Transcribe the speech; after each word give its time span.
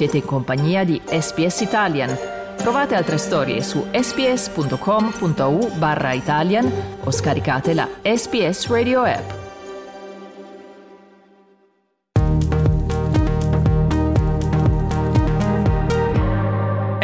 Siete 0.00 0.16
in 0.16 0.24
compagnia 0.24 0.82
di 0.82 0.98
SPS 1.04 1.60
Italian. 1.60 2.16
Trovate 2.56 2.94
altre 2.94 3.18
storie 3.18 3.60
su 3.60 3.84
sps.com.au 3.92 5.76
barra 5.76 6.14
Italian 6.14 6.72
o 7.04 7.10
scaricate 7.10 7.74
la 7.74 7.86
SPS 8.02 8.68
Radio 8.68 9.02
app. 9.02 9.30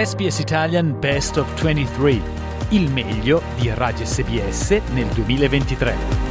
SPS 0.02 0.38
Italian 0.38 0.98
Best 0.98 1.36
of 1.36 1.52
23, 1.60 2.22
il 2.70 2.90
meglio 2.90 3.42
di 3.58 3.70
Radio 3.74 4.06
SBS 4.06 4.70
nel 4.94 5.08
2023. 5.08 6.25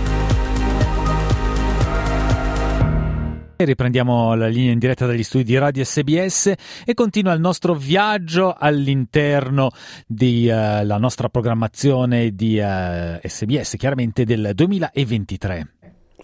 Riprendiamo 3.57 4.35
la 4.35 4.47
linea 4.47 4.73
in 4.73 4.79
diretta 4.79 5.05
dagli 5.05 5.23
studi 5.23 5.45
di 5.45 5.57
Radio 5.57 5.85
SBS 5.85 6.53
e 6.83 6.93
continua 6.93 7.31
il 7.31 7.39
nostro 7.39 7.73
viaggio 7.73 8.53
all'interno 8.53 9.71
della 10.05 10.95
uh, 10.95 10.99
nostra 10.99 11.29
programmazione 11.29 12.35
di 12.35 12.57
uh, 12.57 13.17
SBS, 13.25 13.75
chiaramente 13.77 14.25
del 14.25 14.51
2023. 14.53 15.74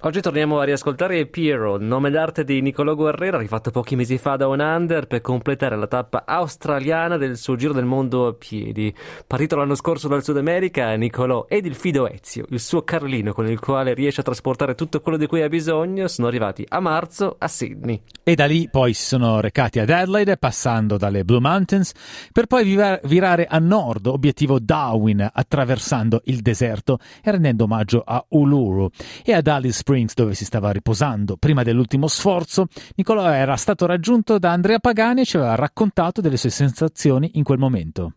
Oggi 0.04 0.20
torniamo 0.20 0.60
a 0.60 0.64
riascoltare 0.64 1.28
Piero, 1.28 1.78
nome 1.78 2.10
d'arte 2.10 2.44
di 2.44 2.60
Nicolò 2.60 2.96
Guerrera, 2.96 3.38
rifatto 3.38 3.70
pochi 3.70 3.96
mesi 3.96 4.18
fa 4.18 4.36
da 4.36 4.48
un 4.48 4.60
under 4.60 5.06
per 5.06 5.22
completare 5.22 5.78
la 5.78 5.86
tappa 5.86 6.24
australiana 6.26 7.18
del 7.18 7.38
suo 7.38 7.56
giro 7.56 7.72
del 7.72 7.86
mondo 7.86 8.26
a 8.26 8.34
piedi. 8.34 8.92
Partito 9.28 9.58
l'anno 9.58 9.76
scorso 9.76 10.08
dal 10.08 10.24
Sud 10.24 10.38
America, 10.38 10.92
Nicolò 10.96 11.46
ed 11.48 11.68
il 11.68 11.76
fido 11.76 12.10
Ezio, 12.10 12.46
il 12.50 12.60
suo 12.60 12.82
Carlino 12.82 13.32
con 13.32 13.48
il 13.48 13.60
quale 13.60 13.94
riesce 13.94 14.22
a 14.22 14.24
trasportare 14.24 14.74
tutto 14.74 15.02
quello 15.02 15.20
di 15.20 15.28
cui 15.28 15.44
ha 15.44 15.50
bisogno, 15.50 16.08
sono 16.08 16.28
arrivati 16.28 16.66
a 16.68 16.80
marzo 16.80 17.36
a 17.38 17.48
Sydney. 17.48 18.02
E 18.24 18.34
da 18.34 18.46
lì 18.46 18.70
poi 18.72 18.94
si 18.94 19.06
sono 19.06 19.40
recati 19.40 19.78
ad 19.78 19.92
Adelaide, 19.92 20.38
passando 20.38 20.98
dalle 20.98 21.24
Blue 21.24 21.40
Mountains, 21.40 21.94
per 22.32 22.48
poi 22.48 22.66
virare 23.04 23.46
a 23.46 23.60
nord, 23.60 24.08
obiettivo 24.08 24.58
Darwin, 24.58 25.30
attraversando 25.32 26.22
il 26.26 26.42
deserto 26.42 26.98
e 27.24 27.30
rendendo 27.30 27.66
omaggio 27.66 28.02
a 28.04 28.26
Uluru 28.30 28.90
e 29.24 29.34
ad 29.34 29.46
Alice 29.46 29.84
Springs 29.92 30.16
dove 30.16 30.34
si 30.36 30.46
stava 30.46 30.72
riposando 30.72 31.36
prima 31.38 31.64
dell'ultimo 31.64 32.08
sforzo, 32.08 32.68
Nicolò 32.96 33.30
era 33.30 33.58
stato 33.58 33.86
raggiunto 33.86 34.40
da 34.40 34.52
Andrea 34.52 34.80
Pagani 34.80 35.22
e 35.22 35.26
ci 35.26 35.36
aveva 35.36 35.56
raccontato 35.56 36.22
delle 36.22 36.38
sue 36.38 36.50
sensazioni 36.50 37.32
in 37.34 37.44
quel 37.44 37.58
momento. 37.58 38.14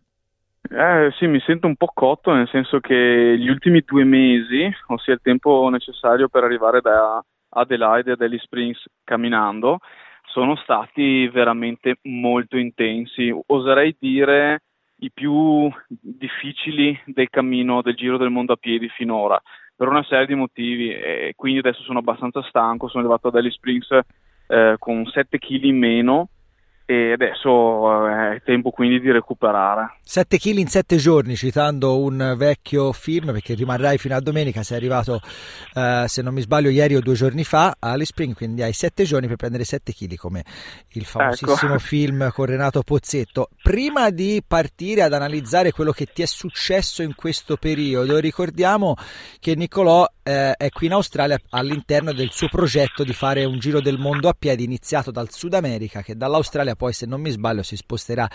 Eh, 0.69 1.11
sì, 1.17 1.27
mi 1.27 1.41
sento 1.41 1.67
un 1.67 1.75
po' 1.75 1.91
cotto, 1.93 2.33
nel 2.33 2.47
senso 2.47 2.79
che 2.79 3.35
gli 3.37 3.49
ultimi 3.49 3.81
due 3.85 4.05
mesi, 4.05 4.73
ossia 4.87 5.13
il 5.13 5.19
tempo 5.21 5.67
necessario 5.69 6.29
per 6.29 6.43
arrivare 6.43 6.79
da 6.79 7.21
Adelaide 7.49 8.13
a 8.13 8.15
Delhi 8.15 8.39
Springs 8.39 8.81
camminando, 9.03 9.79
sono 10.27 10.55
stati 10.55 11.27
veramente 11.27 11.97
molto 12.03 12.57
intensi. 12.57 13.33
Oserei 13.47 13.95
dire 13.99 14.61
i 14.99 15.11
più 15.11 15.69
difficili 15.89 16.97
del 17.05 17.29
cammino 17.29 17.81
del 17.81 17.95
Giro 17.95 18.17
del 18.17 18.29
Mondo 18.29 18.53
a 18.53 18.57
piedi 18.57 18.87
finora 18.89 19.39
per 19.75 19.87
una 19.87 20.03
serie 20.03 20.25
di 20.25 20.35
motivi 20.35 20.89
e 20.91 21.33
quindi 21.35 21.59
adesso 21.59 21.81
sono 21.83 21.99
abbastanza 21.99 22.41
stanco, 22.43 22.87
sono 22.87 23.03
arrivato 23.03 23.27
a 23.27 23.31
Delhi 23.31 23.51
Springs 23.51 23.89
eh, 24.47 24.75
con 24.79 25.05
7 25.05 25.37
kg 25.37 25.63
in 25.63 25.77
meno 25.77 26.29
e 26.85 27.13
adesso 27.13 28.07
eh, 28.07 28.35
è 28.35 28.41
tempo 28.43 28.69
quindi 28.69 28.99
di 28.99 29.11
recuperare. 29.11 29.97
7 30.03 30.37
kg 30.37 30.57
in 30.57 30.67
7 30.67 30.97
giorni, 30.97 31.35
citando 31.35 31.99
un 31.99 32.35
vecchio 32.37 32.91
film, 32.91 33.31
perché 33.31 33.55
rimarrai 33.55 33.97
fino 33.97 34.15
a 34.15 34.19
domenica, 34.19 34.61
sei 34.61 34.77
arrivato, 34.77 35.19
eh, 35.73 36.05
se 36.07 36.21
non 36.21 36.33
mi 36.33 36.41
sbaglio, 36.41 36.69
ieri 36.69 36.95
o 36.95 37.01
due 37.01 37.15
giorni 37.15 37.43
fa 37.43 37.75
a 37.79 37.91
Alice 37.91 38.11
Spring, 38.11 38.35
quindi 38.35 38.61
hai 38.61 38.73
7 38.73 39.03
giorni 39.03 39.27
per 39.27 39.37
prendere 39.37 39.63
7 39.63 39.93
kg, 39.93 40.15
come 40.15 40.43
il 40.89 41.05
famosissimo 41.05 41.73
ecco. 41.73 41.79
film 41.83 42.31
con 42.31 42.45
Renato 42.45 42.83
Pozzetto. 42.83 43.49
Prima 43.63 44.11
di 44.11 44.43
partire 44.45 45.01
ad 45.01 45.13
analizzare 45.13 45.71
quello 45.71 45.91
che 45.91 46.05
ti 46.05 46.21
è 46.21 46.27
successo 46.27 47.01
in 47.01 47.15
questo 47.15 47.57
periodo, 47.57 48.19
ricordiamo 48.19 48.95
che 49.39 49.55
Nicolò 49.55 50.07
eh, 50.21 50.53
è 50.53 50.69
qui 50.69 50.87
in 50.87 50.93
Australia 50.93 51.37
all'interno 51.49 52.13
del 52.13 52.31
suo 52.31 52.47
progetto 52.47 53.03
di 53.03 53.13
fare 53.13 53.43
un 53.45 53.59
giro 53.59 53.79
del 53.79 53.97
mondo 53.97 54.27
a 54.27 54.35
piedi 54.37 54.63
iniziato 54.63 55.11
dal 55.11 55.31
Sud 55.31 55.53
America, 55.53 56.01
che 56.01 56.15
dall'Australia 56.15 56.74
poi 56.75 56.93
se 56.93 57.05
non 57.05 57.21
mi 57.21 57.29
sbaglio 57.29 57.63
si 57.63 57.75
sposterà 57.75 58.27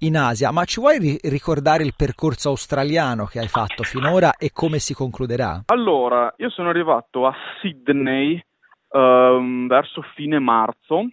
in 0.00 0.16
Asia, 0.16 0.50
ma 0.50 0.64
ci 0.64 0.80
vuoi 0.80 0.98
ri- 0.98 1.18
ricordare 1.24 1.82
il 1.82 1.94
percorso 1.96 2.50
australiano 2.50 3.26
che 3.26 3.38
hai 3.38 3.48
fatto 3.48 3.82
finora 3.82 4.34
e 4.36 4.50
come 4.52 4.78
si 4.78 4.94
concluderà? 4.94 5.62
Allora, 5.66 6.32
io 6.38 6.50
sono 6.50 6.68
arrivato 6.68 7.26
a 7.26 7.34
Sydney 7.60 8.42
um, 8.90 9.66
verso 9.66 10.02
fine 10.14 10.38
marzo 10.38 11.08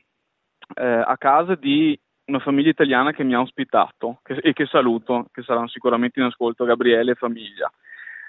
eh, 0.76 0.86
a 0.86 1.18
casa 1.18 1.56
di 1.56 1.98
una 2.26 2.40
famiglia 2.40 2.70
italiana 2.70 3.12
che 3.12 3.24
mi 3.24 3.34
ha 3.34 3.42
ospitato 3.42 4.20
che, 4.24 4.36
e 4.36 4.54
che 4.54 4.66
saluto, 4.66 5.28
che 5.32 5.42
saranno 5.44 5.68
sicuramente 5.68 6.20
in 6.20 6.28
ascolto, 6.28 6.66
Gabriele 6.66 7.12
e 7.12 7.16
famiglia. 7.16 7.72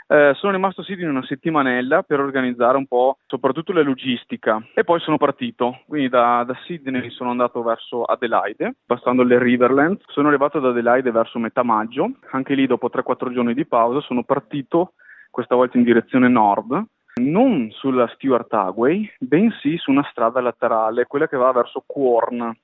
Eh, 0.07 0.33
sono 0.35 0.53
rimasto 0.53 0.83
a 0.83 0.85
Sydney 0.85 1.09
una 1.09 1.25
settimanella 1.25 2.03
per 2.03 2.21
organizzare 2.21 2.77
un 2.77 2.87
po' 2.87 3.17
soprattutto 3.27 3.73
la 3.73 3.81
logistica 3.81 4.63
e 4.75 4.85
poi 4.85 5.01
sono 5.01 5.17
partito, 5.17 5.81
quindi 5.87 6.11
da, 6.11 6.45
da 6.47 6.55
Sydney 6.67 7.09
sono 7.11 7.31
andato 7.31 7.63
verso 7.63 8.03
Adelaide, 8.05 8.75
passando 8.85 9.23
le 9.23 9.39
Riverlands, 9.39 10.05
sono 10.09 10.29
arrivato 10.29 10.59
ad 10.59 10.67
Adelaide 10.67 11.11
verso 11.11 11.39
metà 11.39 11.63
maggio, 11.63 12.11
anche 12.33 12.55
lì 12.55 12.67
dopo 12.67 12.91
3-4 12.93 13.33
giorni 13.33 13.55
di 13.55 13.65
pausa 13.65 14.01
sono 14.01 14.25
partito 14.25 14.93
questa 15.31 15.55
volta 15.55 15.79
in 15.79 15.85
direzione 15.85 16.29
nord, 16.29 16.85
non 17.15 17.71
sulla 17.71 18.07
Stuart 18.09 18.53
Highway, 18.53 19.11
bensì 19.19 19.79
su 19.79 19.91
una 19.91 20.07
strada 20.11 20.41
laterale, 20.41 21.07
quella 21.07 21.29
che 21.29 21.37
va 21.37 21.51
verso 21.53 21.83
Quorn. 21.87 22.55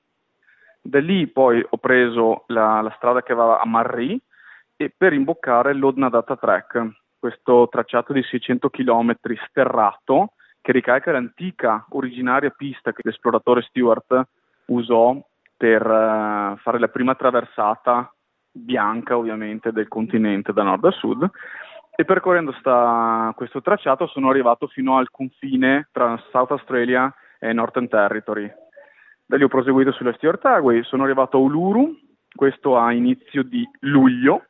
Da 0.81 0.99
lì 0.99 1.27
poi 1.27 1.65
ho 1.67 1.77
preso 1.77 2.43
la, 2.47 2.81
la 2.81 2.93
strada 2.97 3.23
che 3.23 3.33
va 3.33 3.59
a 3.59 3.65
Marri 3.65 4.19
e 4.75 4.93
per 4.95 5.13
imboccare 5.13 5.73
l'Odna 5.73 6.09
Data 6.09 6.35
Track, 6.35 7.00
questo 7.21 7.67
tracciato 7.69 8.13
di 8.13 8.23
600 8.23 8.71
km 8.71 9.15
sterrato 9.47 10.33
che 10.59 10.71
ricalca 10.71 11.11
l'antica 11.11 11.85
originaria 11.89 12.49
pista 12.49 12.91
che 12.93 13.01
l'esploratore 13.03 13.61
Stewart 13.61 14.23
usò 14.65 15.15
per 15.55 15.85
uh, 15.85 16.57
fare 16.57 16.79
la 16.79 16.87
prima 16.87 17.13
traversata 17.13 18.11
bianca 18.51 19.15
ovviamente 19.15 19.71
del 19.71 19.87
continente 19.87 20.51
da 20.51 20.63
nord 20.63 20.83
a 20.85 20.91
sud 20.91 21.29
e 21.95 22.05
percorrendo 22.05 22.53
sta, 22.53 23.31
questo 23.35 23.61
tracciato 23.61 24.07
sono 24.07 24.29
arrivato 24.29 24.65
fino 24.65 24.97
al 24.97 25.11
confine 25.11 25.89
tra 25.91 26.19
South 26.31 26.49
Australia 26.49 27.13
e 27.37 27.53
Northern 27.53 27.87
Territory. 27.87 28.51
Da 29.23 29.37
lì 29.37 29.43
ho 29.43 29.47
proseguito 29.47 29.91
sulla 29.91 30.13
Stuart 30.13 30.43
Highway, 30.43 30.83
sono 30.83 31.03
arrivato 31.03 31.37
a 31.37 31.41
Uluru, 31.41 31.95
questo 32.33 32.77
a 32.77 32.91
inizio 32.91 33.43
di 33.43 33.67
luglio, 33.81 34.45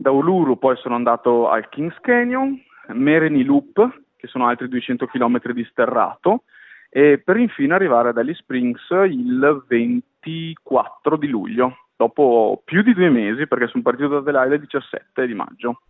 da 0.00 0.12
Uluru 0.12 0.56
poi 0.58 0.76
sono 0.76 0.94
andato 0.94 1.48
al 1.48 1.68
Kings 1.68 1.98
Canyon, 2.00 2.56
Mereni 2.92 3.42
Loop, 3.42 4.02
che 4.16 4.28
sono 4.28 4.46
altri 4.46 4.68
200 4.68 5.06
km 5.06 5.40
di 5.52 5.66
sterrato, 5.68 6.44
e 6.88 7.20
per 7.22 7.36
infine 7.36 7.74
arrivare 7.74 8.10
ad 8.10 8.18
Alice 8.18 8.40
Springs 8.40 8.88
il 9.08 9.64
24 9.66 11.16
di 11.16 11.26
luglio, 11.26 11.78
dopo 11.96 12.62
più 12.64 12.82
di 12.82 12.94
due 12.94 13.10
mesi, 13.10 13.48
perché 13.48 13.66
sono 13.66 13.82
partito 13.82 14.08
da 14.08 14.18
Adelaide 14.18 14.54
il 14.54 14.60
17 14.60 15.26
di 15.26 15.34
maggio. 15.34 15.80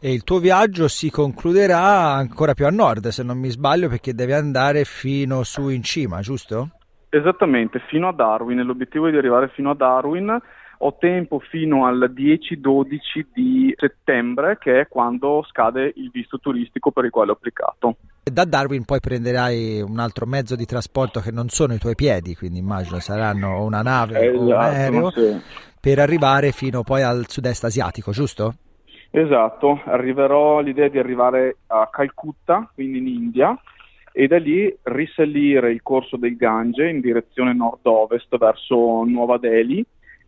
E 0.00 0.12
il 0.12 0.24
tuo 0.24 0.40
viaggio 0.40 0.88
si 0.88 1.08
concluderà 1.08 2.12
ancora 2.14 2.52
più 2.52 2.66
a 2.66 2.70
nord, 2.70 3.08
se 3.08 3.22
non 3.22 3.38
mi 3.38 3.48
sbaglio, 3.48 3.88
perché 3.88 4.12
devi 4.12 4.32
andare 4.32 4.84
fino 4.84 5.44
su 5.44 5.68
in 5.68 5.84
cima, 5.84 6.20
giusto? 6.20 6.70
Esattamente, 7.08 7.78
fino 7.86 8.08
a 8.08 8.12
Darwin. 8.12 8.60
L'obiettivo 8.62 9.06
è 9.06 9.12
di 9.12 9.16
arrivare 9.16 9.48
fino 9.54 9.70
a 9.70 9.74
Darwin 9.74 10.36
ho 10.78 10.96
tempo 10.98 11.38
fino 11.38 11.86
al 11.86 12.12
10-12 12.14 13.26
di 13.32 13.74
settembre, 13.76 14.58
che 14.58 14.80
è 14.80 14.88
quando 14.88 15.44
scade 15.48 15.92
il 15.96 16.10
visto 16.12 16.38
turistico 16.38 16.90
per 16.90 17.04
il 17.04 17.10
quale 17.10 17.30
ho 17.30 17.34
applicato. 17.34 17.96
Da 18.22 18.44
Darwin 18.44 18.84
poi 18.84 19.00
prenderai 19.00 19.80
un 19.80 19.98
altro 19.98 20.26
mezzo 20.26 20.56
di 20.56 20.66
trasporto 20.66 21.20
che 21.20 21.30
non 21.30 21.48
sono 21.48 21.74
i 21.74 21.78
tuoi 21.78 21.94
piedi, 21.94 22.34
quindi 22.34 22.58
immagino 22.58 22.98
saranno 22.98 23.64
una 23.64 23.82
nave 23.82 24.18
esatto, 24.18 24.38
o 24.38 24.42
un 24.42 24.48
esatto, 24.48 24.64
aereo, 24.64 25.10
sì. 25.10 25.40
per 25.80 25.98
arrivare 25.98 26.50
fino 26.52 26.82
poi 26.82 27.02
al 27.02 27.24
sud-est 27.28 27.64
asiatico, 27.64 28.10
giusto? 28.10 28.54
Esatto, 29.10 29.80
arriverò 29.84 30.60
l'idea 30.60 30.88
di 30.88 30.98
arrivare 30.98 31.58
a 31.68 31.88
Calcutta, 31.90 32.68
quindi 32.74 32.98
in 32.98 33.06
India, 33.06 33.58
e 34.12 34.26
da 34.26 34.38
lì 34.38 34.74
risalire 34.82 35.70
il 35.70 35.82
corso 35.82 36.16
del 36.16 36.36
Gange 36.36 36.88
in 36.88 37.00
direzione 37.00 37.54
nord-ovest 37.54 38.36
verso 38.38 39.04
Nuova 39.04 39.38
Delhi 39.38 39.84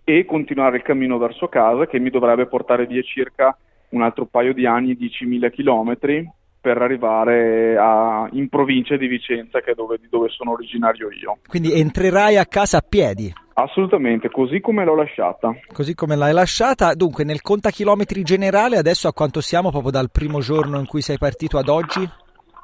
e 0.09 0.25
continuare 0.25 0.79
il 0.79 0.83
cammino 0.83 1.19
verso 1.19 1.49
casa 1.49 1.87
che 1.87 1.99
mi 1.99 2.09
dovrebbe 2.09 2.47
portare 2.47 2.87
via 2.87 3.03
circa 3.03 3.55
un 3.91 4.01
altro 4.01 4.25
paio 4.25 4.55
di 4.55 4.65
anni, 4.65 4.97
10.000 4.97 5.51
chilometri 5.51 6.27
per 6.59 6.81
arrivare 6.81 7.77
a, 7.79 8.27
in 8.33 8.49
provincia 8.49 8.97
di 8.97 9.07
Vicenza 9.07 9.61
che 9.61 9.73
è 9.73 9.75
dove, 9.75 10.01
dove 10.09 10.31
sono 10.31 10.53
originario 10.53 11.11
io. 11.11 11.37
Quindi 11.47 11.79
entrerai 11.79 12.39
a 12.39 12.47
casa 12.47 12.79
a 12.79 12.85
piedi? 12.89 13.31
Assolutamente, 13.53 14.31
così 14.31 14.61
come 14.61 14.83
l'ho 14.83 14.95
lasciata. 14.95 15.55
Così 15.71 15.95
come 15.95 16.17
l'hai 16.17 16.33
lasciata, 16.33 16.95
dunque 16.95 17.25
nel 17.25 17.43
contachilometri 17.43 18.23
generale 18.23 18.79
adesso 18.79 19.09
a 19.09 19.13
quanto 19.13 19.43
siamo 19.43 19.69
proprio 19.69 19.91
dal 19.91 20.11
primo 20.11 20.41
giorno 20.41 20.79
in 20.79 20.87
cui 20.87 21.03
sei 21.03 21.19
partito 21.19 21.59
ad 21.59 21.69
oggi? 21.69 22.09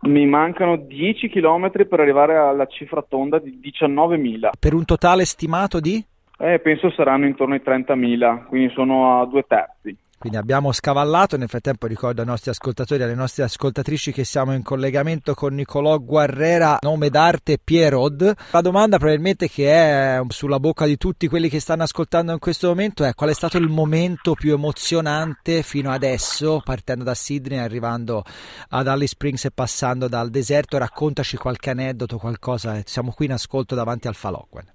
Mi 0.02 0.24
mancano 0.24 0.76
10 0.76 1.28
km 1.28 1.70
per 1.86 2.00
arrivare 2.00 2.36
alla 2.36 2.66
cifra 2.66 3.04
tonda 3.06 3.38
di 3.38 3.60
19.000. 3.62 4.48
Per 4.58 4.72
un 4.72 4.86
totale 4.86 5.26
stimato 5.26 5.78
di? 5.78 6.02
Eh, 6.38 6.58
penso 6.58 6.90
saranno 6.90 7.26
intorno 7.26 7.54
ai 7.54 7.62
30.000, 7.64 8.46
quindi 8.46 8.72
sono 8.72 9.20
a 9.20 9.26
due 9.26 9.44
terzi. 9.46 9.96
Quindi 10.24 10.40
abbiamo 10.40 10.72
scavallato, 10.72 11.36
nel 11.36 11.48
frattempo 11.48 11.86
ricordo 11.86 12.22
ai 12.22 12.26
nostri 12.26 12.50
ascoltatori 12.50 13.02
e 13.02 13.04
alle 13.04 13.14
nostre 13.14 13.42
ascoltatrici 13.42 14.10
che 14.10 14.24
siamo 14.24 14.54
in 14.54 14.62
collegamento 14.62 15.34
con 15.34 15.52
Nicolò 15.52 15.98
Guerrera, 15.98 16.78
nome 16.80 17.10
d'arte 17.10 17.58
Pierrod. 17.62 18.34
La 18.52 18.62
domanda 18.62 18.96
probabilmente 18.96 19.50
che 19.50 19.70
è 19.70 20.22
sulla 20.28 20.58
bocca 20.58 20.86
di 20.86 20.96
tutti 20.96 21.28
quelli 21.28 21.50
che 21.50 21.60
stanno 21.60 21.82
ascoltando 21.82 22.32
in 22.32 22.38
questo 22.38 22.68
momento 22.68 23.04
è 23.04 23.12
qual 23.12 23.28
è 23.28 23.34
stato 23.34 23.58
il 23.58 23.68
momento 23.68 24.32
più 24.32 24.54
emozionante 24.54 25.62
fino 25.62 25.90
adesso, 25.90 26.62
partendo 26.64 27.04
da 27.04 27.12
Sydney, 27.12 27.58
arrivando 27.58 28.24
ad 28.70 28.88
Alice 28.88 29.08
Springs 29.08 29.44
e 29.44 29.50
passando 29.50 30.08
dal 30.08 30.30
deserto. 30.30 30.78
Raccontaci 30.78 31.36
qualche 31.36 31.68
aneddoto, 31.68 32.16
qualcosa. 32.16 32.80
Siamo 32.86 33.12
qui 33.12 33.26
in 33.26 33.32
ascolto 33.32 33.74
davanti 33.74 34.08
al 34.08 34.14
Falocquen. 34.14 34.73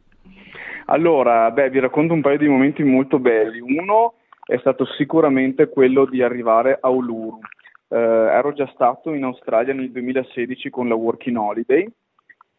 Allora, 0.92 1.52
beh, 1.52 1.70
vi 1.70 1.78
racconto 1.78 2.14
un 2.14 2.22
paio 2.22 2.40
di 2.40 2.48
momenti 2.48 2.82
molto 2.84 3.20
belli. 3.20 3.60
Uno 3.60 4.16
è 4.44 4.58
stato 4.58 4.86
sicuramente 4.98 5.70
quello 5.70 6.06
di 6.06 6.24
arrivare 6.24 6.80
a 6.82 6.90
Uluru. 6.90 7.40
Eh, 7.90 7.96
ero 7.96 8.54
già 8.54 8.66
stato 8.74 9.14
in 9.14 9.24
Australia 9.24 9.72
nel 9.74 9.92
2016 9.92 10.72
con 10.72 10.88
la 10.88 10.96
Working 10.96 11.38
Holiday 11.38 11.88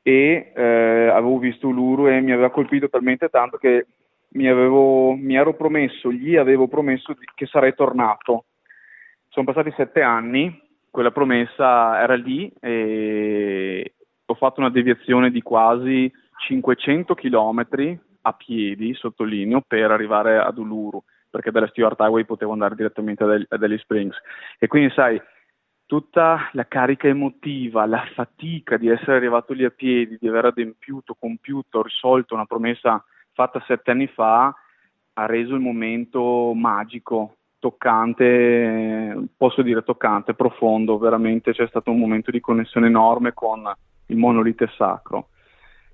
e 0.02 0.52
eh, 0.54 1.08
avevo 1.08 1.38
visto 1.38 1.66
Uluru 1.66 2.06
e 2.06 2.20
mi 2.20 2.30
aveva 2.30 2.50
colpito 2.50 2.88
talmente 2.88 3.30
tanto 3.30 3.56
che 3.56 3.86
mi, 4.34 4.46
avevo, 4.46 5.12
mi 5.14 5.34
ero 5.34 5.54
promesso, 5.54 6.12
gli 6.12 6.36
avevo 6.36 6.68
promesso 6.68 7.16
che 7.34 7.46
sarei 7.46 7.74
tornato. 7.74 8.44
Sono 9.28 9.46
passati 9.46 9.74
sette 9.76 10.02
anni, 10.02 10.56
quella 10.88 11.10
promessa 11.10 12.00
era 12.00 12.14
lì 12.14 12.48
e 12.60 13.92
ho 14.24 14.34
fatto 14.34 14.60
una 14.60 14.70
deviazione 14.70 15.32
di 15.32 15.42
quasi 15.42 16.08
500 16.46 17.14
km 17.16 17.98
a 18.22 18.32
piedi, 18.32 18.94
sottolineo, 18.94 19.62
per 19.66 19.90
arrivare 19.90 20.38
ad 20.38 20.58
Uluru 20.58 21.02
perché 21.30 21.52
dalla 21.52 21.68
Stewart 21.68 21.98
Highway 22.00 22.24
potevo 22.24 22.52
andare 22.52 22.74
direttamente 22.74 23.22
ad, 23.22 23.62
Alice 23.62 23.82
Springs. 23.82 24.16
E 24.58 24.66
quindi, 24.66 24.92
sai, 24.92 25.20
tutta 25.86 26.50
la 26.52 26.66
carica 26.66 27.06
emotiva, 27.06 27.86
la 27.86 28.04
fatica 28.14 28.76
di 28.76 28.88
essere 28.88 29.16
arrivato 29.16 29.52
lì 29.52 29.64
a 29.64 29.70
piedi, 29.70 30.18
di 30.20 30.28
aver 30.28 30.46
adempiuto, 30.46 31.16
compiuto, 31.18 31.82
risolto 31.82 32.34
una 32.34 32.46
promessa 32.46 33.02
fatta 33.32 33.62
sette 33.66 33.92
anni 33.92 34.08
fa, 34.08 34.52
ha 35.14 35.26
reso 35.26 35.54
il 35.54 35.60
momento 35.60 36.52
magico, 36.54 37.36
toccante, 37.58 39.28
posso 39.36 39.62
dire 39.62 39.82
toccante, 39.84 40.34
profondo, 40.34 40.98
veramente 40.98 41.52
c'è 41.52 41.66
stato 41.68 41.90
un 41.90 41.98
momento 41.98 42.30
di 42.30 42.40
connessione 42.40 42.86
enorme 42.86 43.32
con 43.32 43.70
il 44.06 44.16
monolite 44.16 44.68
sacro. 44.76 45.28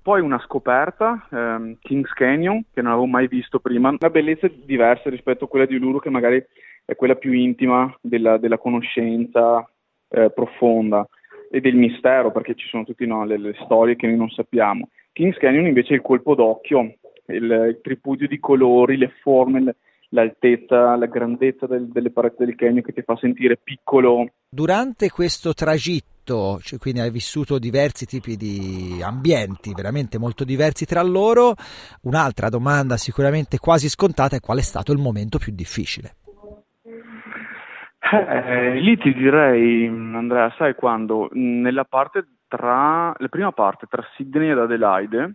Poi 0.07 0.21
una 0.21 0.39
scoperta, 0.39 1.27
ehm, 1.29 1.79
Kings 1.81 2.13
Canyon, 2.13 2.63
che 2.73 2.81
non 2.81 2.93
avevo 2.93 3.07
mai 3.07 3.27
visto 3.27 3.59
prima, 3.59 3.89
una 3.89 4.09
bellezza 4.09 4.47
diversa 4.47 5.09
rispetto 5.09 5.43
a 5.43 5.47
quella 5.49 5.65
di 5.65 5.75
Uluru, 5.75 5.99
che 5.99 6.09
magari 6.09 6.41
è 6.85 6.95
quella 6.95 7.15
più 7.15 7.33
intima 7.33 7.93
della, 7.99 8.37
della 8.37 8.57
conoscenza 8.57 9.69
eh, 10.07 10.31
profonda 10.33 11.05
e 11.51 11.59
del 11.59 11.75
mistero, 11.75 12.31
perché 12.31 12.55
ci 12.55 12.69
sono 12.69 12.85
tutte 12.85 13.05
no, 13.05 13.25
le, 13.25 13.37
le, 13.37 13.53
storie 13.65 13.97
che 13.97 14.07
noi 14.07 14.15
non 14.15 14.29
sappiamo. 14.29 14.87
Kings 15.11 15.35
Canyon 15.39 15.65
invece 15.65 15.91
è 15.91 15.95
il 15.97 16.01
colpo 16.01 16.35
d'occhio, 16.35 16.95
il, 17.25 17.43
il 17.43 17.79
tripudio 17.83 18.29
di 18.29 18.39
colori, 18.39 18.95
le 18.95 19.11
forme, 19.21 19.75
l'altezza, 20.11 20.95
la 20.95 21.07
grandezza 21.07 21.67
del, 21.67 21.89
delle 21.89 22.11
pareti 22.11 22.45
del 22.45 22.55
canyon 22.55 22.81
che 22.81 22.93
ti 22.93 23.01
fa 23.01 23.17
sentire 23.17 23.59
piccolo. 23.61 24.25
Durante 24.47 25.09
questo 25.09 25.53
tragitto 25.53 26.15
cioè 26.61 26.79
quindi 26.79 26.99
hai 26.99 27.11
vissuto 27.11 27.59
diversi 27.59 28.05
tipi 28.05 28.35
di 28.35 29.01
ambienti, 29.03 29.73
veramente 29.73 30.17
molto 30.17 30.43
diversi 30.43 30.85
tra 30.85 31.01
loro. 31.01 31.53
Un'altra 32.03 32.49
domanda 32.49 32.97
sicuramente 32.97 33.59
quasi 33.59 33.87
scontata 33.89 34.35
è 34.35 34.39
qual 34.39 34.57
è 34.57 34.61
stato 34.61 34.91
il 34.91 34.99
momento 34.99 35.37
più 35.37 35.53
difficile? 35.53 36.15
Eh, 38.11 38.79
lì 38.79 38.97
ti 38.97 39.13
direi, 39.13 39.87
Andrea, 39.87 40.53
sai 40.57 40.75
quando? 40.75 41.29
Nella 41.33 41.83
parte 41.83 42.25
tra, 42.47 43.13
la 43.17 43.27
prima 43.27 43.51
parte 43.51 43.85
tra 43.89 44.03
Sydney 44.15 44.51
ed 44.51 44.57
Adelaide, 44.57 45.33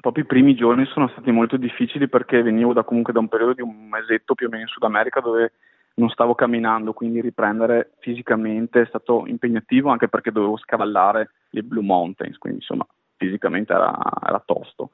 proprio 0.00 0.24
i 0.24 0.26
primi 0.26 0.54
giorni 0.54 0.84
sono 0.86 1.08
stati 1.08 1.30
molto 1.30 1.56
difficili 1.56 2.08
perché 2.08 2.42
venivo 2.42 2.74
da, 2.74 2.82
comunque 2.82 3.12
da 3.12 3.20
un 3.20 3.28
periodo 3.28 3.54
di 3.54 3.62
un 3.62 3.88
mesetto 3.88 4.34
più 4.34 4.46
o 4.46 4.50
meno 4.50 4.62
in 4.62 4.68
Sud 4.68 4.82
America 4.82 5.20
dove 5.20 5.52
non 5.94 6.08
stavo 6.08 6.34
camminando, 6.34 6.92
quindi 6.92 7.20
riprendere 7.20 7.92
fisicamente 8.00 8.82
è 8.82 8.86
stato 8.86 9.26
impegnativo 9.26 9.90
anche 9.90 10.08
perché 10.08 10.32
dovevo 10.32 10.56
scavallare 10.56 11.30
le 11.50 11.62
Blue 11.62 11.84
Mountains, 11.84 12.36
quindi 12.38 12.58
insomma 12.60 12.86
fisicamente 13.16 13.72
era, 13.72 13.96
era 14.26 14.42
tosto. 14.44 14.90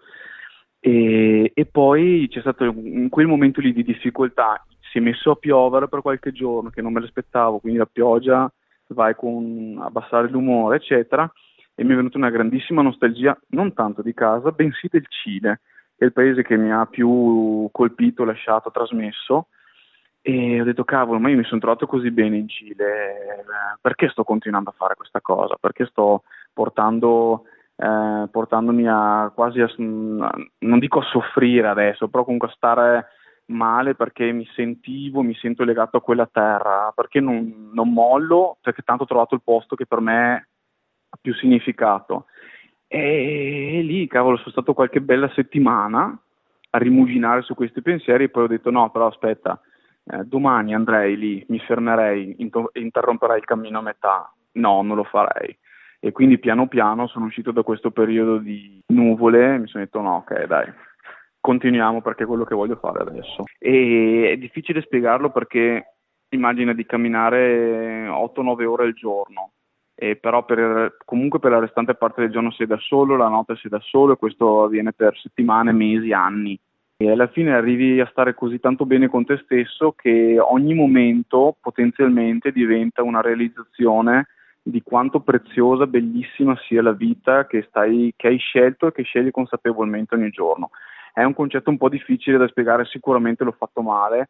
E, 0.79 1.53
e, 1.55 1.67
poi 1.67 2.27
c'è 2.31 2.41
stato 2.41 2.65
in 2.65 3.09
quel 3.11 3.27
momento 3.27 3.61
lì 3.61 3.73
di 3.73 3.83
difficoltà, 3.83 4.65
si 4.91 4.99
è 4.99 5.01
messo 5.01 5.33
a 5.33 5.37
piovere 5.37 5.89
per 5.89 6.01
qualche 6.01 6.33
giorno 6.33 6.71
che 6.71 6.83
non 6.83 6.93
me 6.93 7.01
l'aspettavo, 7.01 7.59
quindi 7.59 7.79
la 7.79 7.89
pioggia 7.91 8.51
vai 8.89 9.15
con 9.15 9.79
abbassare 9.81 10.29
l'umore, 10.29 10.77
eccetera, 10.77 11.31
e 11.75 11.85
mi 11.85 11.93
è 11.93 11.97
venuta 11.97 12.19
una 12.19 12.31
grandissima 12.31 12.83
nostalgia, 12.83 13.39
non 13.49 13.73
tanto 13.73 14.03
di 14.03 14.13
casa, 14.13 14.53
bensì 14.53 14.89
del 14.91 15.07
Cile, 15.09 15.61
che 15.97 16.05
è 16.05 16.05
il 16.05 16.13
paese 16.13 16.43
che 16.43 16.57
mi 16.57 16.73
ha 16.73 16.87
più 16.87 17.69
colpito, 17.73 18.25
lasciato, 18.25 18.71
trasmesso, 18.71 19.49
e 20.23 20.61
ho 20.61 20.65
detto, 20.65 20.85
cavolo, 20.85 21.19
ma 21.19 21.31
io 21.31 21.37
mi 21.39 21.45
sono 21.45 21.61
trovato 21.61 21.87
così 21.87 22.11
bene 22.11 22.37
in 22.37 22.49
Cile, 22.49 23.45
perché 23.81 24.09
sto 24.09 24.23
continuando 24.23 24.71
a 24.71 24.75
fare 24.77 24.95
questa 24.95 25.21
cosa? 25.21 25.57
Perché 25.59 25.87
sto 25.87 26.25
portando, 26.53 27.45
eh, 27.77 28.29
portandomi 28.31 28.87
a 28.87 29.33
quasi 29.35 29.61
a, 29.61 29.73
non 29.77 30.79
dico 30.79 30.99
a 30.99 31.05
soffrire 31.05 31.69
adesso, 31.69 32.09
però 32.09 32.25
comunque 32.25 32.49
a 32.49 32.55
stare 32.55 33.07
male 33.47 33.95
perché 33.95 34.31
mi 34.33 34.47
sentivo, 34.55 35.23
mi 35.23 35.35
sento 35.35 35.65
legato 35.65 35.97
a 35.97 36.03
quella 36.03 36.29
terra, 36.31 36.93
perché 36.95 37.21
non, 37.21 37.71
non 37.73 37.91
mollo, 37.91 38.59
perché 38.61 38.83
tanto 38.83 39.05
ho 39.05 39.07
trovato 39.07 39.35
il 39.35 39.43
posto 39.43 39.75
che 39.75 39.87
per 39.87 40.01
me 40.01 40.49
ha 41.09 41.19
più 41.21 41.35
significato. 41.35 42.27
E, 42.87 43.79
e 43.79 43.83
lì, 43.83 44.07
cavolo, 44.07 44.37
sono 44.37 44.51
stato 44.51 44.75
qualche 44.75 45.01
bella 45.01 45.31
settimana 45.35 46.17
a 46.73 46.79
rimuginare 46.79 47.43
su 47.43 47.55
questi 47.55 47.83
pensieri 47.83 48.25
e 48.25 48.29
poi 48.29 48.45
ho 48.45 48.49
detto 48.49 48.71
no, 48.71 48.91
però 48.91 49.07
aspetta, 49.07 49.61
eh, 50.13 50.25
domani 50.25 50.75
andrei 50.75 51.17
lì, 51.17 51.45
mi 51.49 51.59
fermerei, 51.61 52.35
inter- 52.39 52.71
interromperei 52.73 53.39
il 53.39 53.45
cammino 53.45 53.79
a 53.79 53.83
metà. 53.83 54.33
No, 54.53 54.83
non 54.83 54.97
lo 54.97 55.05
farei. 55.05 55.57
E 56.01 56.13
quindi 56.13 56.39
piano 56.39 56.67
piano 56.67 57.07
sono 57.07 57.27
uscito 57.27 57.53
da 57.53 57.63
questo 57.63 57.91
periodo 57.91 58.39
di 58.39 58.83
nuvole 58.87 59.55
e 59.55 59.59
mi 59.59 59.69
sono 59.69 59.85
detto 59.85 60.01
no, 60.01 60.17
ok, 60.17 60.47
dai, 60.47 60.73
continuiamo 61.41 62.01
perché 62.01 62.25
è 62.25 62.27
quello 62.27 62.45
che 62.45 62.55
voglio 62.55 62.77
fare 62.77 63.01
adesso. 63.01 63.45
E 63.59 64.31
è 64.33 64.37
difficile 64.37 64.81
spiegarlo 64.81 65.31
perché 65.31 65.95
immagina 66.31 66.73
di 66.73 66.87
camminare 66.87 68.09
8-9 68.09 68.65
ore 68.65 68.85
al 68.85 68.95
giorno, 68.95 69.53
e 69.95 70.17
però 70.17 70.45
per, 70.45 70.97
comunque 71.05 71.39
per 71.39 71.51
la 71.51 71.59
restante 71.59 71.95
parte 71.95 72.23
del 72.23 72.31
giorno 72.31 72.51
sei 72.53 72.67
da 72.67 72.79
solo, 72.79 73.17
la 73.17 73.29
notte 73.29 73.57
sei 73.57 73.71
da 73.71 73.81
solo 73.81 74.15
e 74.15 74.17
questo 74.17 74.65
avviene 74.65 74.93
per 74.93 75.15
settimane, 75.19 75.73
mesi, 75.73 76.13
anni 76.13 76.59
e 77.03 77.11
alla 77.11 77.29
fine 77.29 77.55
arrivi 77.55 77.99
a 77.99 78.07
stare 78.11 78.35
così 78.35 78.61
tanto 78.61 78.85
bene 78.85 79.09
con 79.09 79.25
te 79.25 79.41
stesso 79.43 79.93
che 79.93 80.39
ogni 80.39 80.75
momento 80.75 81.57
potenzialmente 81.59 82.53
diventa 82.53 83.03
una 83.03 83.23
realizzazione 83.23 84.27
di 84.61 84.83
quanto 84.83 85.21
preziosa, 85.21 85.87
bellissima 85.87 86.55
sia 86.69 86.83
la 86.83 86.93
vita 86.93 87.47
che, 87.47 87.65
stai, 87.67 88.13
che 88.15 88.27
hai 88.27 88.37
scelto 88.37 88.87
e 88.87 88.93
che 88.93 89.03
scegli 89.03 89.31
consapevolmente 89.31 90.15
ogni 90.15 90.29
giorno. 90.29 90.73
È 91.15 91.23
un 91.23 91.33
concetto 91.33 91.71
un 91.71 91.79
po' 91.79 91.89
difficile 91.89 92.37
da 92.37 92.47
spiegare, 92.49 92.85
sicuramente 92.85 93.45
l'ho 93.45 93.57
fatto 93.57 93.81
male, 93.81 94.29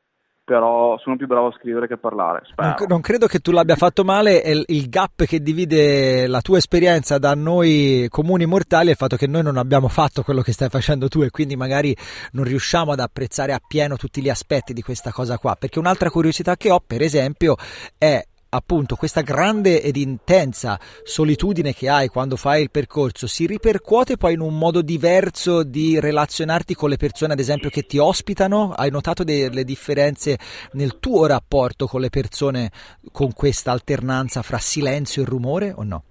però 0.50 0.98
sono 0.98 1.14
più 1.14 1.28
bravo 1.28 1.46
a 1.46 1.54
scrivere 1.56 1.86
che 1.86 1.92
a 1.92 1.96
parlare. 1.96 2.42
Non, 2.56 2.74
non, 2.88 3.00
credo 3.00 3.28
che 3.28 3.38
tu 3.38 3.52
l'abbia 3.52 3.76
fatto 3.76 4.02
male, 4.02 4.38
il, 4.38 4.64
il 4.66 4.88
gap 4.88 5.24
che 5.24 5.40
divide 5.40 6.26
la 6.26 6.40
tua 6.40 6.58
esperienza 6.58 7.18
da 7.18 7.36
noi 7.36 8.08
comuni 8.08 8.46
mortali 8.46 8.88
è 8.88 8.90
il 8.90 8.96
fatto 8.96 9.14
che 9.14 9.28
noi 9.28 9.44
non 9.44 9.58
abbiamo 9.58 9.86
fatto 9.86 10.24
quello 10.24 10.42
che 10.42 10.50
stai 10.50 10.68
facendo 10.68 11.06
tu 11.06 11.22
e 11.22 11.30
quindi 11.30 11.54
magari 11.54 11.96
non 12.32 12.42
riusciamo 12.42 12.90
ad 12.90 12.98
apprezzare 12.98 13.52
appieno 13.52 13.94
tutti 13.94 14.20
gli 14.20 14.28
aspetti 14.28 14.72
di 14.72 14.82
questa 14.82 15.12
cosa 15.12 15.38
qua. 15.38 15.54
Perché 15.54 15.78
un'altra 15.78 16.10
curiosità 16.10 16.56
che 16.56 16.72
ho, 16.72 16.82
per 16.84 17.00
esempio, 17.00 17.54
è 17.96 18.20
appunto 18.50 18.96
questa 18.96 19.22
grande 19.22 19.82
ed 19.82 19.96
intensa 19.96 20.78
solitudine 21.02 21.72
che 21.72 21.88
hai 21.88 22.08
quando 22.08 22.36
fai 22.36 22.62
il 22.62 22.70
percorso 22.70 23.26
si 23.26 23.46
ripercuote 23.46 24.16
poi 24.16 24.34
in 24.34 24.40
un 24.40 24.58
modo 24.58 24.82
diverso 24.82 25.62
di 25.62 26.00
relazionarti 26.00 26.74
con 26.74 26.88
le 26.88 26.96
persone 26.96 27.32
ad 27.32 27.38
esempio 27.38 27.70
che 27.70 27.82
ti 27.82 27.98
ospitano? 27.98 28.72
Hai 28.76 28.90
notato 28.90 29.24
delle 29.24 29.64
differenze 29.64 30.38
nel 30.72 30.98
tuo 30.98 31.26
rapporto 31.26 31.86
con 31.86 32.00
le 32.00 32.10
persone 32.10 32.70
con 33.12 33.32
questa 33.32 33.72
alternanza 33.72 34.42
fra 34.42 34.58
silenzio 34.58 35.22
e 35.22 35.26
rumore 35.26 35.72
o 35.74 35.82
no? 35.84 36.02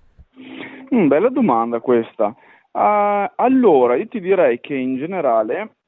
Mm, 0.93 1.07
bella 1.07 1.29
domanda 1.29 1.79
questa. 1.79 2.35
Uh, 2.71 3.29
allora, 3.35 3.95
io 3.95 4.07
ti 4.07 4.19
direi 4.19 4.59
che 4.59 4.75
in 4.75 4.97
generale 4.97 5.78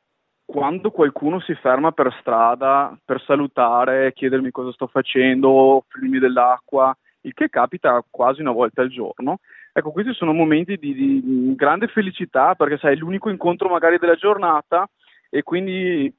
quando 0.52 0.92
qualcuno 0.92 1.40
si 1.40 1.56
ferma 1.56 1.94
per 1.94 2.14
strada 2.20 2.94
per 3.06 3.22
salutare, 3.22 4.12
chiedermi 4.12 4.52
cosa 4.52 4.74
sto 4.74 4.88
facendo, 4.88 5.50
offrirmi 5.50 6.20
dell'acqua, 6.20 6.94
il 7.22 7.34
che 7.34 7.48
capita 7.48 8.04
quasi 8.10 8.42
una 8.42 8.52
volta 8.52 8.82
al 8.82 8.90
giorno. 8.90 9.38
Ecco, 9.72 9.92
questi 9.92 10.14
sono 10.14 10.34
momenti 10.34 10.76
di, 10.76 10.94
di 10.94 11.56
grande 11.56 11.88
felicità 11.88 12.56
perché 12.56 12.78
sai, 12.80 12.96
è 12.96 12.98
l'unico 12.98 13.30
incontro 13.30 13.70
magari 13.70 13.98
della 13.98 14.16
giornata 14.16 14.86
e 15.30 15.42
quindi 15.42 16.14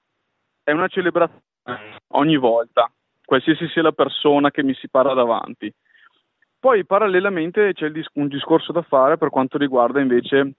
è 0.64 0.70
una 0.70 0.88
celebrazione 0.88 1.42
ogni 2.14 2.38
volta, 2.38 2.90
qualsiasi 3.26 3.68
sia 3.68 3.82
la 3.82 3.92
persona 3.92 4.50
che 4.50 4.62
mi 4.62 4.72
si 4.72 4.88
parla 4.88 5.12
davanti. 5.12 5.70
Poi 6.58 6.86
parallelamente 6.86 7.74
c'è 7.74 7.92
un 8.14 8.28
discorso 8.28 8.72
da 8.72 8.80
fare 8.80 9.18
per 9.18 9.28
quanto 9.28 9.58
riguarda 9.58 10.00
invece 10.00 10.52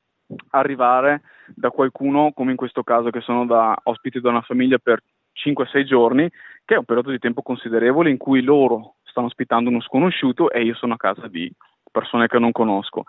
arrivare 0.50 1.22
da 1.54 1.70
qualcuno, 1.70 2.32
come 2.34 2.52
in 2.52 2.58
questo 2.58 2.84
caso 2.84 3.10
che 3.10 3.22
sono 3.22 3.46
da 3.46 3.76
ospite 3.84 4.22
da 4.22 4.30
una 4.30 4.42
famiglia 4.42 4.78
per 4.78 5.02
5-6 5.34 5.84
giorni, 5.84 6.30
che 6.66 6.76
è 6.76 6.78
un 6.78 6.86
periodo 6.86 7.12
di 7.12 7.20
tempo 7.20 7.42
considerevole 7.42 8.10
in 8.10 8.18
cui 8.18 8.42
loro 8.42 8.96
stanno 9.04 9.28
ospitando 9.28 9.70
uno 9.70 9.82
sconosciuto 9.82 10.50
e 10.50 10.64
io 10.64 10.76
sono 10.76 10.94
a 10.94 10.98
casa 10.98 11.28
di 11.28 11.52
persone 11.92 12.28
che 12.28 12.40
non 12.40 12.52
conosco. 12.52 13.04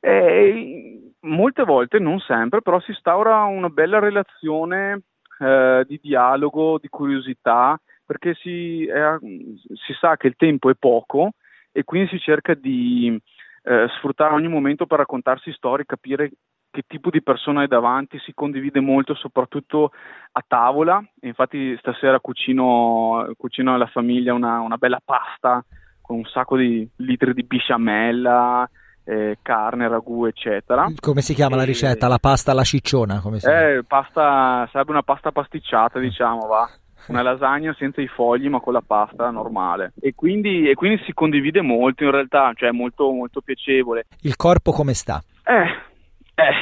E 0.00 1.12
molte 1.20 1.64
volte, 1.64 1.98
non 1.98 2.18
sempre, 2.20 2.62
però 2.62 2.80
si 2.80 2.90
instaura 2.90 3.42
una 3.44 3.68
bella 3.68 3.98
relazione 3.98 5.02
eh, 5.38 5.84
di 5.86 5.98
dialogo, 6.02 6.78
di 6.78 6.88
curiosità, 6.88 7.80
perché 8.04 8.34
si, 8.34 8.86
è, 8.86 9.16
si, 9.18 9.92
sa 9.98 10.16
che 10.16 10.28
il 10.28 10.36
tempo 10.36 10.70
è 10.70 10.74
poco 10.78 11.32
e 11.72 11.84
quindi 11.84 12.08
si 12.08 12.20
cerca 12.20 12.54
di 12.54 13.20
eh, 13.64 13.86
sfruttare 13.96 14.34
ogni 14.34 14.48
momento 14.48 14.86
per 14.86 14.98
raccontarsi 14.98 15.52
storie, 15.52 15.84
capire 15.84 16.30
che 16.76 16.84
tipo 16.86 17.08
di 17.08 17.22
persona 17.22 17.62
hai 17.62 17.68
davanti, 17.68 18.18
si 18.18 18.34
condivide 18.34 18.80
molto 18.80 19.14
soprattutto 19.14 19.92
a 20.32 20.44
tavola, 20.46 21.02
infatti 21.22 21.74
stasera 21.78 22.20
cucino, 22.20 23.32
cucino 23.38 23.72
alla 23.72 23.86
famiglia 23.86 24.34
una, 24.34 24.60
una, 24.60 24.76
bella 24.76 25.00
pasta 25.02 25.64
con 26.02 26.18
un 26.18 26.24
sacco 26.26 26.58
di 26.58 26.86
litri 26.96 27.32
di 27.32 27.44
bisciamella, 27.44 28.68
eh, 29.04 29.38
carne, 29.40 29.88
ragù, 29.88 30.26
eccetera. 30.26 30.86
Come 31.00 31.22
si 31.22 31.32
chiama 31.32 31.54
e... 31.54 31.58
la 31.58 31.64
ricetta? 31.64 32.08
La 32.08 32.18
pasta 32.18 32.50
alla 32.50 32.62
cicciona? 32.62 33.20
Come 33.20 33.40
si 33.40 33.48
eh, 33.48 33.82
pasta, 33.88 34.68
sarebbe 34.70 34.90
una 34.90 35.02
pasta 35.02 35.32
pasticciata, 35.32 35.98
diciamo, 35.98 36.46
va. 36.46 36.68
Una 37.06 37.22
lasagna 37.22 37.74
senza 37.78 38.02
i 38.02 38.08
fogli 38.08 38.48
ma 38.48 38.60
con 38.60 38.72
la 38.72 38.82
pasta 38.84 39.30
normale 39.30 39.92
e 40.00 40.12
quindi, 40.14 40.68
e 40.68 40.74
quindi 40.74 41.00
si 41.04 41.12
condivide 41.12 41.62
molto 41.62 42.02
in 42.02 42.10
realtà, 42.10 42.52
cioè 42.54 42.72
molto, 42.72 43.10
molto 43.12 43.40
piacevole. 43.40 44.06
Il 44.22 44.34
corpo 44.34 44.72
come 44.72 44.92
sta? 44.92 45.22
Eh, 45.44 45.94
eh, 46.36 46.52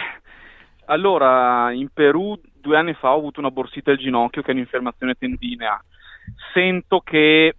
allora, 0.87 1.73
in 1.73 1.89
Perù 1.93 2.39
due 2.61 2.77
anni 2.77 2.95
fa 2.95 3.13
ho 3.13 3.19
avuto 3.19 3.41
una 3.41 3.51
borsita 3.51 3.91
al 3.91 3.99
ginocchio 3.99 4.43
che 4.43 4.51
è 4.51 4.55
un'infiammazione 4.55 5.15
tendinea. 5.15 5.83
Sento 6.53 7.01
che, 7.01 7.57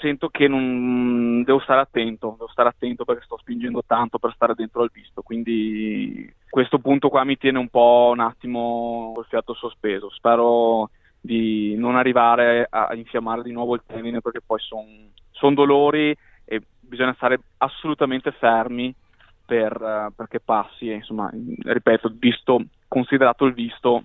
sento 0.00 0.28
che 0.28 0.46
non, 0.46 1.42
devo 1.42 1.58
stare 1.60 1.80
attento, 1.80 2.36
devo 2.38 2.48
stare 2.48 2.68
attento 2.68 3.04
perché 3.04 3.24
sto 3.24 3.38
spingendo 3.38 3.82
tanto 3.86 4.18
per 4.18 4.32
stare 4.34 4.54
dentro 4.54 4.82
al 4.82 4.90
visto, 4.92 5.22
quindi 5.22 6.32
questo 6.48 6.78
punto 6.78 7.08
qua 7.08 7.24
mi 7.24 7.36
tiene 7.36 7.58
un 7.58 7.68
po' 7.68 8.10
un 8.12 8.20
attimo 8.20 9.12
col 9.14 9.26
fiato 9.26 9.54
sospeso. 9.54 10.10
Spero 10.10 10.90
di 11.20 11.74
non 11.76 11.96
arrivare 11.96 12.66
a 12.68 12.94
infiammare 12.94 13.42
di 13.42 13.52
nuovo 13.52 13.74
il 13.74 13.82
tendine 13.86 14.20
perché 14.20 14.40
poi 14.44 14.58
sono 14.60 14.84
son 15.30 15.54
dolori 15.54 16.14
e 16.44 16.62
bisogna 16.80 17.14
stare 17.14 17.40
assolutamente 17.58 18.30
fermi 18.32 18.94
per, 19.44 20.12
perché 20.14 20.40
passi 20.40 20.90
insomma, 20.90 21.30
ripeto, 21.32 22.12
visto, 22.18 22.64
considerato 22.88 23.44
il 23.44 23.54
visto, 23.54 24.04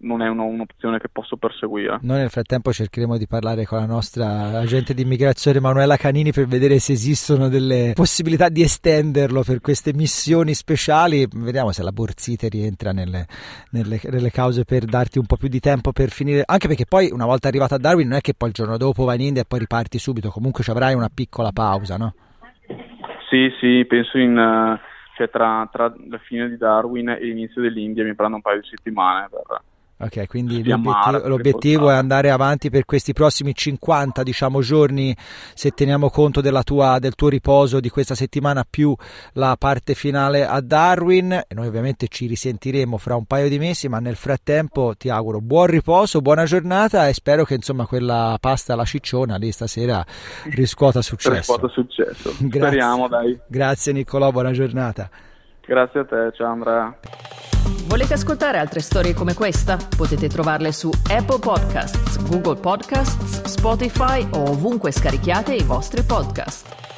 non 0.00 0.22
è 0.22 0.28
uno, 0.28 0.44
un'opzione 0.44 0.98
che 0.98 1.08
posso 1.08 1.36
perseguire. 1.36 1.98
Noi 2.02 2.18
nel 2.18 2.30
frattempo 2.30 2.72
cercheremo 2.72 3.16
di 3.16 3.26
parlare 3.26 3.64
con 3.64 3.78
la 3.78 3.86
nostra 3.86 4.58
agente 4.58 4.94
di 4.94 5.02
immigrazione 5.02 5.60
Manuela 5.60 5.96
Canini 5.96 6.32
per 6.32 6.46
vedere 6.46 6.78
se 6.78 6.92
esistono 6.92 7.48
delle 7.48 7.92
possibilità 7.94 8.48
di 8.48 8.62
estenderlo 8.62 9.42
per 9.42 9.60
queste 9.60 9.92
missioni 9.92 10.54
speciali. 10.54 11.26
Vediamo 11.30 11.72
se 11.72 11.82
la 11.82 11.92
borsite 11.92 12.48
rientra 12.48 12.92
nelle, 12.92 13.26
nelle, 13.70 14.00
nelle 14.04 14.30
cause 14.30 14.64
per 14.64 14.84
darti 14.84 15.18
un 15.18 15.26
po' 15.26 15.36
più 15.36 15.48
di 15.48 15.60
tempo 15.60 15.92
per 15.92 16.10
finire. 16.10 16.42
Anche 16.46 16.68
perché 16.68 16.86
poi 16.86 17.10
una 17.10 17.26
volta 17.26 17.48
arrivato 17.48 17.74
a 17.74 17.78
Darwin 17.78 18.06
non 18.06 18.18
è 18.18 18.20
che 18.20 18.34
poi 18.34 18.48
il 18.48 18.54
giorno 18.54 18.76
dopo 18.76 19.04
vai 19.04 19.16
in 19.16 19.22
India 19.22 19.42
e 19.42 19.46
poi 19.46 19.58
riparti 19.60 19.98
subito, 19.98 20.30
comunque 20.30 20.62
ci 20.62 20.70
avrai 20.70 20.94
una 20.94 21.10
piccola 21.12 21.50
pausa, 21.50 21.96
no? 21.96 22.14
Sì, 23.28 23.52
sì, 23.60 23.84
penso 23.86 24.16
in, 24.18 24.36
uh, 24.36 24.78
cioè 25.14 25.28
tra, 25.28 25.68
tra, 25.70 25.92
la 26.08 26.18
fine 26.18 26.48
di 26.48 26.56
Darwin 26.56 27.10
e 27.10 27.24
l'inizio 27.24 27.60
dell'India 27.60 28.04
mi 28.04 28.14
prendo 28.14 28.36
un 28.36 28.42
paio 28.42 28.60
di 28.60 28.66
settimane 28.66 29.28
per, 29.28 29.62
Ok, 30.00 30.28
quindi 30.28 30.62
l'obiettivo, 30.62 31.26
l'obiettivo, 31.26 31.90
è 31.90 31.94
andare 31.94 32.30
avanti 32.30 32.70
per 32.70 32.84
questi 32.84 33.12
prossimi 33.12 33.52
50 33.52 34.22
diciamo, 34.22 34.60
giorni, 34.60 35.16
se 35.54 35.70
teniamo 35.70 36.08
conto 36.08 36.40
tua, 36.62 36.98
del 37.00 37.16
tuo 37.16 37.28
riposo 37.28 37.80
di 37.80 37.88
questa 37.88 38.14
settimana 38.14 38.64
più 38.68 38.94
la 39.32 39.56
parte 39.58 39.94
finale 39.94 40.46
a 40.46 40.60
Darwin. 40.60 41.32
E 41.32 41.54
noi 41.54 41.66
ovviamente 41.66 42.06
ci 42.06 42.26
risentiremo 42.26 42.96
fra 42.96 43.16
un 43.16 43.24
paio 43.24 43.48
di 43.48 43.58
mesi, 43.58 43.88
ma 43.88 43.98
nel 43.98 44.14
frattempo 44.14 44.94
ti 44.96 45.08
auguro 45.08 45.40
buon 45.40 45.66
riposo, 45.66 46.20
buona 46.20 46.44
giornata 46.44 47.08
e 47.08 47.12
spero 47.12 47.44
che 47.44 47.54
insomma 47.54 47.86
quella 47.86 48.36
pasta 48.40 48.74
alla 48.74 48.84
cicciona 48.84 49.34
lì 49.36 49.50
stasera 49.50 50.04
riscuota 50.52 51.02
successo. 51.02 51.56
Riscuota 51.56 51.68
successo. 51.68 52.30
Speriamo, 52.38 53.08
dai. 53.08 53.36
Grazie 53.48 53.92
Nicolò, 53.92 54.30
buona 54.30 54.52
giornata. 54.52 55.10
Grazie 55.68 56.00
a 56.00 56.04
te, 56.06 56.32
ciao 56.32 56.52
Andrea. 56.52 56.96
Volete 57.88 58.14
ascoltare 58.14 58.56
altre 58.56 58.80
storie 58.80 59.12
come 59.12 59.34
questa? 59.34 59.76
Potete 59.94 60.26
trovarle 60.26 60.72
su 60.72 60.90
Apple 61.10 61.40
Podcasts, 61.40 62.16
Google 62.26 62.58
Podcasts, 62.58 63.42
Spotify 63.44 64.26
o 64.32 64.48
ovunque 64.48 64.90
scarichiate 64.90 65.54
i 65.54 65.62
vostri 65.62 66.02
podcast. 66.02 66.97